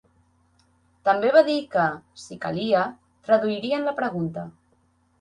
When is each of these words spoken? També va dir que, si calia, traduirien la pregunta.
També 1.09 1.29
va 1.35 1.43
dir 1.51 1.59
que, 1.77 1.85
si 2.23 2.39
calia, 2.49 2.89
traduirien 3.31 3.89
la 3.93 3.99
pregunta. 4.05 4.51